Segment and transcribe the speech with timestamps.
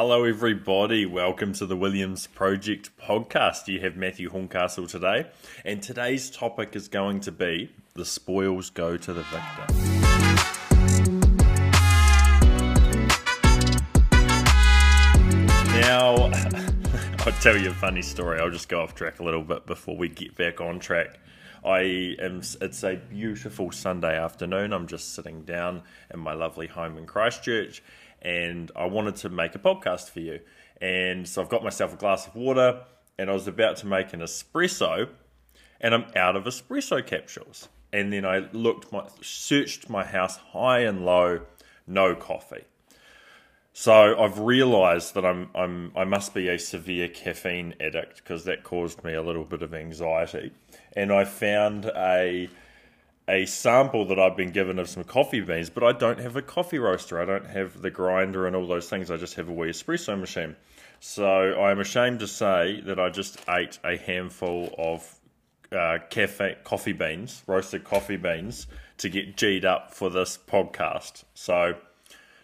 [0.00, 1.06] Hello, everybody.
[1.06, 3.66] Welcome to the Williams Project podcast.
[3.66, 5.26] You have Matthew Horncastle today,
[5.64, 9.66] and today's topic is going to be the spoils go to the victor.
[15.80, 16.30] Now,
[17.26, 18.38] I'll tell you a funny story.
[18.38, 21.18] I'll just go off track a little bit before we get back on track.
[21.64, 22.42] I am.
[22.60, 24.72] It's a beautiful Sunday afternoon.
[24.72, 27.82] I'm just sitting down in my lovely home in Christchurch,
[28.22, 30.40] and I wanted to make a podcast for you.
[30.80, 32.82] And so I've got myself a glass of water,
[33.18, 35.08] and I was about to make an espresso,
[35.80, 37.68] and I'm out of espresso capsules.
[37.92, 41.40] And then I looked, my searched my house high and low,
[41.86, 42.64] no coffee.
[43.72, 48.64] So I've realised that I'm I'm I must be a severe caffeine addict because that
[48.64, 50.50] caused me a little bit of anxiety,
[50.96, 52.50] and I found a
[53.28, 56.42] a sample that I've been given of some coffee beans, but I don't have a
[56.42, 57.20] coffee roaster.
[57.20, 59.10] I don't have the grinder and all those things.
[59.10, 60.56] I just have a wee espresso machine.
[61.00, 65.14] So I'm ashamed to say that I just ate a handful of
[65.70, 71.24] uh, cafe coffee beans, roasted coffee beans, to get G'd up for this podcast.
[71.34, 71.74] So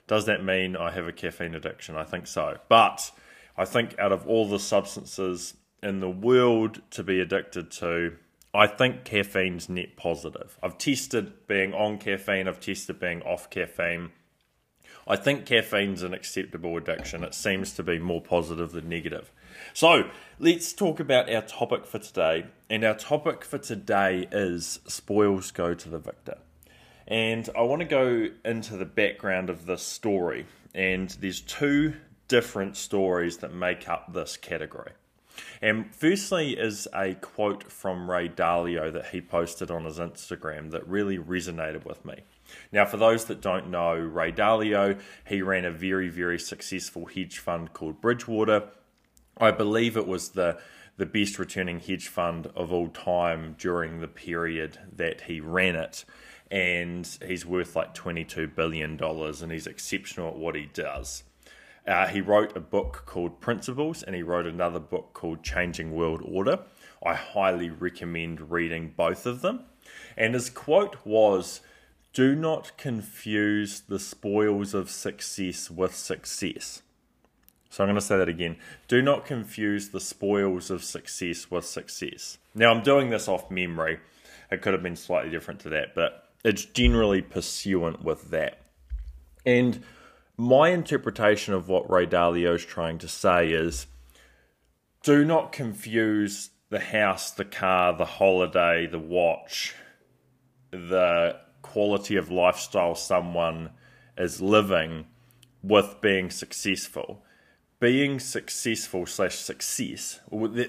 [0.07, 1.97] does that mean I have a caffeine addiction?
[1.97, 2.59] I think so.
[2.69, 3.11] But
[3.57, 8.17] I think out of all the substances in the world to be addicted to,
[8.55, 10.57] I think caffeine's net positive.
[10.63, 14.13] I've tested being on caffeine, I've tested being off caffeine.
[15.07, 17.25] I think caffeine's an acceptable addiction.
[17.25, 19.31] It seems to be more positive than negative.
[19.75, 22.47] So let's talk about our topic for today.
[22.71, 26.39] And our topic for today is spoils go to the victor.
[27.07, 30.47] And I want to go into the background of this story.
[30.75, 31.95] And there's two
[32.29, 34.93] different stories that make up this category.
[35.61, 40.87] And firstly is a quote from Ray Dalio that he posted on his Instagram that
[40.87, 42.23] really resonated with me.
[42.73, 47.39] Now, for those that don't know Ray Dalio, he ran a very, very successful hedge
[47.39, 48.69] fund called Bridgewater.
[49.39, 50.59] I believe it was the
[50.97, 56.05] the best returning hedge fund of all time during the period that he ran it.
[56.51, 61.25] And he's worth like $22 billion and he's exceptional at what he does.
[61.86, 66.22] Uh, he wrote a book called Principles and he wrote another book called Changing World
[66.24, 66.61] Order.
[67.05, 69.64] I highly recommend reading both of them.
[70.17, 71.61] And his quote was
[72.14, 76.83] Do not confuse the spoils of success with success.
[77.68, 78.56] So I'm going to say that again.
[78.86, 82.39] Do not confuse the spoils of success with success.
[82.55, 83.98] Now, I'm doing this off memory.
[84.51, 88.61] It could have been slightly different to that, but it's generally pursuant with that.
[89.45, 89.83] And
[90.36, 93.86] my interpretation of what Ray Dalio is trying to say is
[95.02, 99.74] do not confuse the house, the car, the holiday, the watch,
[100.70, 103.70] the quality of lifestyle someone
[104.17, 105.06] is living
[105.62, 107.22] with being successful.
[107.80, 110.20] Being successful slash success,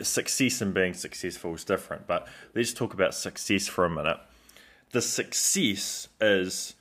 [0.02, 4.18] success and being successful is different, but let's talk about success for a minute.
[4.92, 6.76] The success is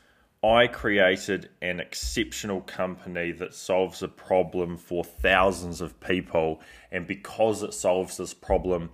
[0.45, 6.61] I created an exceptional company that solves a problem for thousands of people.
[6.93, 8.91] And because it solves this problem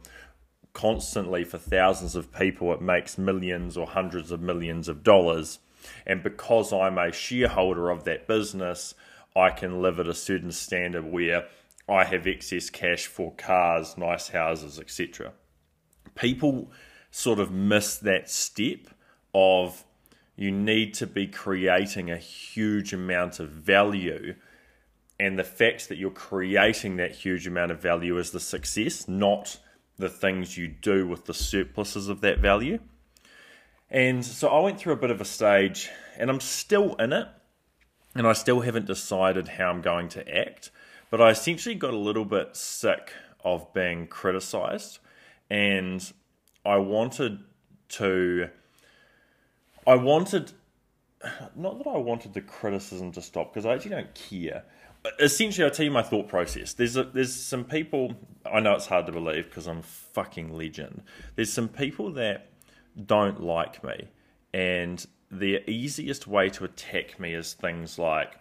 [0.75, 5.59] constantly for thousands of people, it makes millions or hundreds of millions of dollars.
[6.07, 8.95] And because I'm a shareholder of that business,
[9.35, 11.49] I can live at a certain standard where
[11.89, 15.33] I have excess cash for cars, nice houses, etc.
[16.15, 16.71] People
[17.11, 18.87] sort of miss that step
[19.35, 19.85] of
[20.41, 24.35] you need to be creating a huge amount of value.
[25.19, 29.59] And the fact that you're creating that huge amount of value is the success, not
[29.99, 32.79] the things you do with the surpluses of that value.
[33.91, 37.29] And so I went through a bit of a stage, and I'm still in it,
[38.15, 40.71] and I still haven't decided how I'm going to act.
[41.11, 43.13] But I essentially got a little bit sick
[43.45, 45.01] of being criticized,
[45.51, 46.11] and
[46.65, 47.41] I wanted
[47.91, 48.49] to
[49.91, 50.53] I wanted,
[51.57, 54.63] not that I wanted the criticism to stop because I actually don't care.
[55.19, 56.75] Essentially, I'll tell you my thought process.
[56.75, 58.15] There's a, there's some people.
[58.47, 61.03] I know it's hard to believe because I'm fucking legend.
[61.35, 62.51] There's some people that
[63.05, 64.07] don't like me,
[64.55, 68.37] and the easiest way to attack me is things like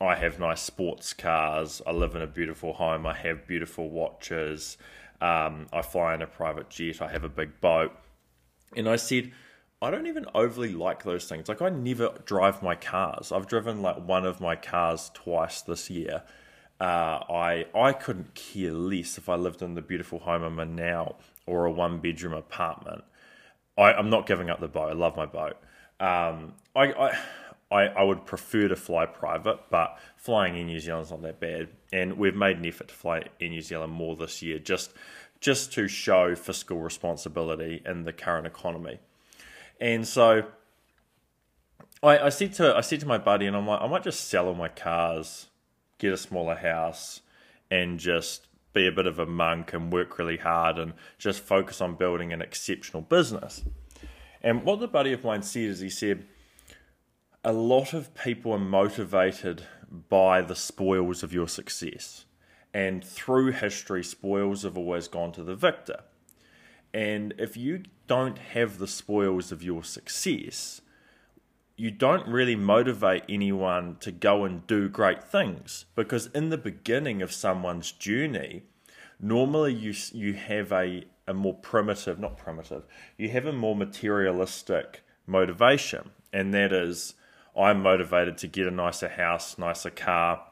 [0.00, 4.76] I have nice sports cars, I live in a beautiful home, I have beautiful watches,
[5.20, 7.92] um, I fly in a private jet, I have a big boat.
[8.76, 9.32] And I said,
[9.82, 11.48] I don't even overly like those things.
[11.48, 13.32] Like I never drive my cars.
[13.32, 16.22] I've driven like one of my cars twice this year.
[16.80, 20.76] Uh, I I couldn't care less if I lived in the beautiful home I'm in
[20.76, 23.02] now or a one bedroom apartment.
[23.76, 24.90] I, am not giving up the boat.
[24.90, 25.56] I love my boat.
[25.98, 27.18] Um, I, I
[27.72, 31.68] I, I would prefer to fly private, but flying in New Zealand's not that bad.
[31.90, 34.92] And we've made an effort to fly in New Zealand more this year, just
[35.40, 39.00] just to show fiscal responsibility in the current economy.
[39.82, 40.44] And so
[42.04, 44.28] I, I said to I said to my buddy, and I'm like, I might just
[44.28, 45.48] sell all my cars,
[45.98, 47.20] get a smaller house,
[47.68, 51.80] and just be a bit of a monk and work really hard and just focus
[51.80, 53.64] on building an exceptional business.
[54.40, 56.26] And what the buddy of mine said is he said,
[57.44, 59.64] a lot of people are motivated
[60.08, 62.24] by the spoils of your success.
[62.72, 66.04] And through history, spoils have always gone to the victor.
[66.94, 70.82] And if you don't have the spoils of your success,
[71.76, 77.22] you don't really motivate anyone to go and do great things because in the beginning
[77.22, 78.62] of someone's journey,
[79.18, 82.84] normally you you have a a more primitive, not primitive,
[83.16, 87.14] you have a more materialistic motivation, and that is
[87.56, 90.42] I'm motivated to get a nicer house, nicer car.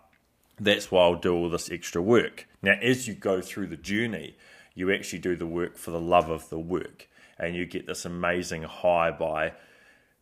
[0.59, 2.47] That's why I'll do all this extra work.
[2.63, 4.37] Now, as you go through the journey,
[4.81, 8.05] you actually do the work for the love of the work, and you get this
[8.05, 9.53] amazing high by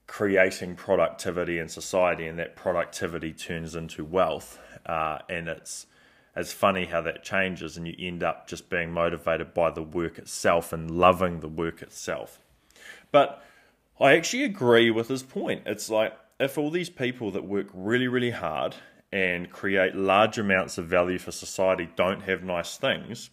[0.06, 4.58] creating productivity in society, and that productivity turns into wealth.
[4.84, 5.86] Uh, and it's
[6.36, 10.18] it's funny how that changes, and you end up just being motivated by the work
[10.18, 12.40] itself and loving the work itself.
[13.10, 13.42] But
[14.00, 15.62] I actually agree with his point.
[15.66, 18.76] It's like if all these people that work really, really hard
[19.10, 23.30] and create large amounts of value for society don't have nice things,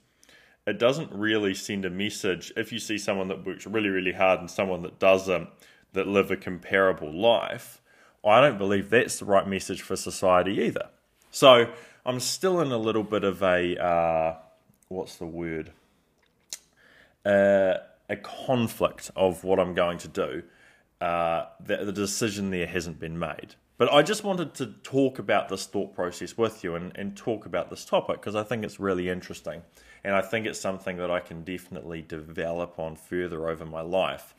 [0.68, 4.40] it doesn't really send a message if you see someone that works really, really hard
[4.40, 5.50] and someone that doesn't,
[5.94, 7.82] that live a comparable life.
[8.26, 10.90] I don't believe that's the right message for society either.
[11.30, 11.72] So
[12.06, 14.36] I'm still in a little bit of a, uh,
[14.88, 15.72] what's the word?
[17.24, 17.76] Uh,
[18.10, 20.44] a conflict of what I'm going to do
[21.02, 23.56] uh, the, the decision there hasn't been made.
[23.78, 27.46] But I just wanted to talk about this thought process with you and, and talk
[27.46, 29.64] about this topic because I think it's really interesting.
[30.04, 34.34] And I think it's something that I can definitely develop on further over my life.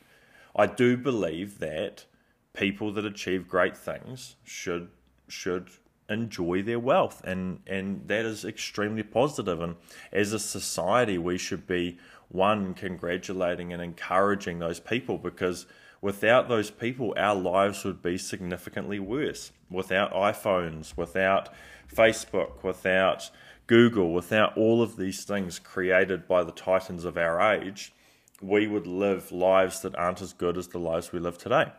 [0.55, 2.07] I do believe that
[2.55, 4.89] people that achieve great things should
[5.29, 5.69] should
[6.09, 9.75] enjoy their wealth and and that is extremely positive and
[10.13, 11.99] as a society we should be
[12.29, 15.67] one congratulating and encouraging those people because
[16.07, 19.51] Without those people, our lives would be significantly worse.
[19.69, 21.49] Without iPhones, without
[21.93, 23.29] Facebook, without
[23.67, 27.93] Google, without all of these things created by the titans of our age,
[28.41, 31.73] we would live lives that aren't as good as the lives we live today.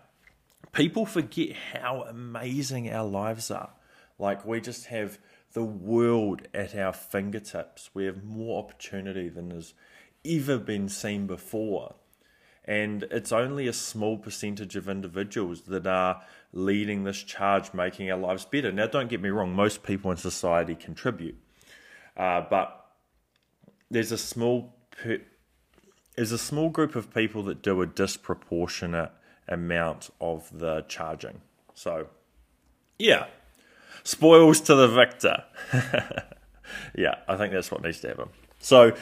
[0.73, 3.69] People forget how amazing our lives are.
[4.19, 5.19] Like, we just have
[5.53, 7.91] the world at our fingertips.
[7.93, 9.73] We have more opportunity than has
[10.25, 11.95] ever been seen before.
[12.67, 16.21] And it's only a small percentage of individuals that are
[16.51, 18.71] leading this charge, making our lives better.
[18.71, 21.37] Now, don't get me wrong, most people in society contribute.
[22.17, 22.87] Uh, but
[23.89, 25.21] there's a small per-
[26.15, 29.11] there's a small group of people that do a disproportionate
[29.47, 31.41] amount of the charging.
[31.75, 32.07] So,
[32.97, 33.27] yeah,
[34.03, 35.43] spoils to the victor.
[36.95, 38.29] yeah, I think that's what needs to happen.
[38.59, 38.93] So,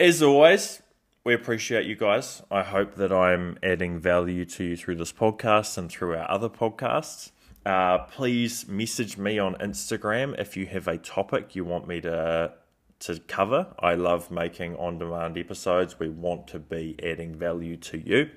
[0.00, 0.80] as always,
[1.24, 2.42] we appreciate you guys.
[2.50, 6.48] I hope that I'm adding value to you through this podcast and through our other
[6.48, 7.30] podcasts.
[7.64, 12.54] Uh, please message me on Instagram if you have a topic you want me to
[12.98, 13.66] to cover.
[13.80, 15.98] I love making on-demand episodes.
[15.98, 18.30] We want to be adding value to you.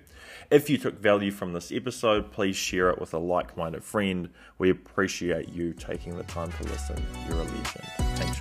[0.49, 4.29] If you took value from this episode, please share it with a like-minded friend.
[4.57, 7.03] We appreciate you taking the time to listen.
[7.27, 7.85] You're a legend.
[8.15, 8.39] Thanks